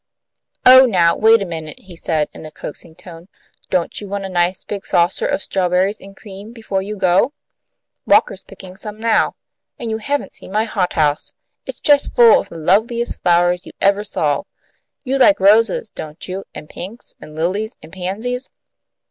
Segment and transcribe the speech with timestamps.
[0.65, 3.27] "Oh, now, wait a minute," he said, in a coaxing tone.
[3.69, 7.33] "Don't you want a nice big saucer of strawberries and cream before you go?
[8.07, 9.35] Walker's picking some now.
[9.77, 11.33] And you haven't seen my hothouse.
[11.67, 14.45] It's just full of the loveliest flowers you ever saw.
[15.03, 18.49] You like roses, don't you, and pinks and lilies and pansies?"